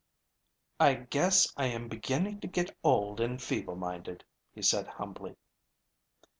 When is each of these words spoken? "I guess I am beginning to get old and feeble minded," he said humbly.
"I 0.79 0.95
guess 0.95 1.53
I 1.55 1.67
am 1.67 1.87
beginning 1.87 2.39
to 2.39 2.47
get 2.47 2.75
old 2.83 3.19
and 3.19 3.39
feeble 3.39 3.75
minded," 3.75 4.23
he 4.51 4.63
said 4.63 4.87
humbly. 4.87 5.35